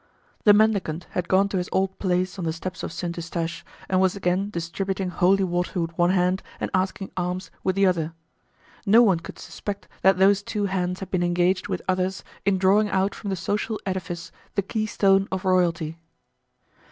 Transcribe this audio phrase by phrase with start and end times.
[0.45, 4.01] The mendicant had gone to his old place on the steps of Saint Eustache and
[4.01, 8.13] was again distributing holy water with one hand and asking alms with the other.
[8.83, 12.89] No one could suspect that those two hands had been engaged with others in drawing
[12.89, 15.99] out from the social edifice the keystone of royalty.